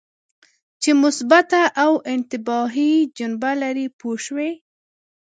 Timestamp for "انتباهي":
2.13-2.93